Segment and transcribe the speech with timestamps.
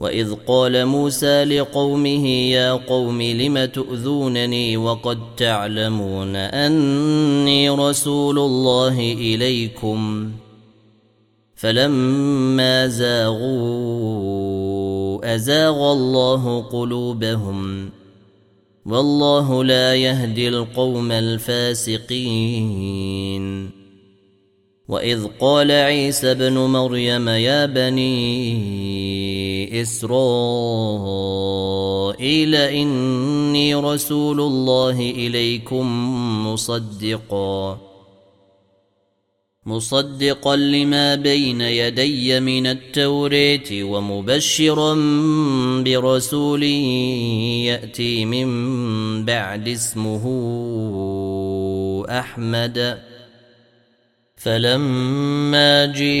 [0.00, 10.30] وإذ قال موسى لقومه يا قوم لم تؤذونني وقد تعلمون أني رسول الله إليكم؟
[11.54, 13.90] فلما زاغوا
[15.34, 17.90] أزاغ الله قلوبهم.
[18.86, 22.40] والله لا يهدي القوم الفاسقين.
[24.88, 29.39] وإذ قال عيسى ابن مريم يا بني
[29.72, 30.14] إسرائيل
[32.54, 35.86] إني رسول الله إليكم
[36.46, 37.80] مصدقا.
[39.66, 44.94] مصدقا لما بين يدي من التوراه ومبشرا
[45.84, 50.24] برسول يأتي من بعد اسمه
[52.10, 52.98] أحمد.
[54.40, 56.20] فلما جيءهم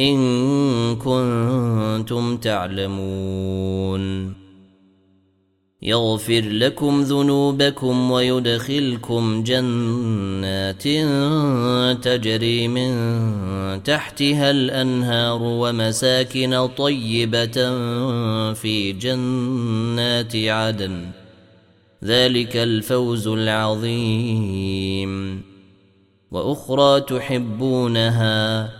[0.00, 4.34] إن كنتم تعلمون.
[5.82, 10.82] يغفر لكم ذنوبكم ويدخلكم جنات
[12.04, 12.92] تجري من
[13.82, 17.72] تحتها الأنهار ومساكن طيبة
[18.52, 21.06] في جنات عدن.
[22.04, 25.42] ذلك الفوز العظيم.
[26.30, 28.79] وأخرى تحبونها.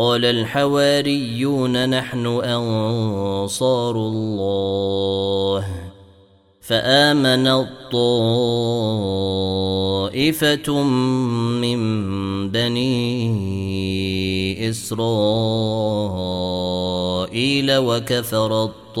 [0.00, 5.66] قال الحواريون نحن أنصار الله.
[6.60, 8.02] فآمن الطائفة
[11.62, 11.80] من
[12.50, 13.00] بني
[14.70, 14.96] إسرائيل
[17.76, 19.00] وكفر الطائفة.